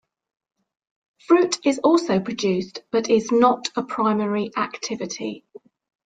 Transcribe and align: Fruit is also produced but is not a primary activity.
Fruit 1.27 1.59
is 1.63 1.77
also 1.77 2.19
produced 2.19 2.79
but 2.89 3.07
is 3.11 3.31
not 3.31 3.67
a 3.75 3.83
primary 3.83 4.49
activity. 4.57 5.45